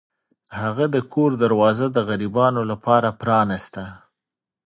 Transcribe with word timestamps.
هغه 0.59 0.85
د 0.95 0.97
کور 1.13 1.31
دروازه 1.43 1.87
د 1.91 1.97
غریبانو 2.09 2.61
لپاره 2.71 3.09
پرانیسته. 3.21 3.85